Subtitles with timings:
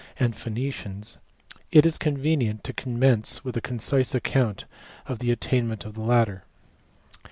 [0.17, 1.19] and Phoenicians
[1.71, 4.65] it is convenient to commence with a concise account
[5.05, 6.43] of the attainments of the latter.